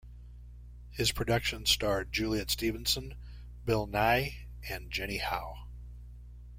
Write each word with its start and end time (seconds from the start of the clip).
His 0.89 1.11
production 1.11 1.67
starred 1.67 2.11
Juliet 2.11 2.49
Stevenson, 2.49 3.13
Bill 3.65 3.87
Nighy 3.87 4.47
and 4.67 4.89
Jenny 4.89 5.17
Howe. 5.17 5.67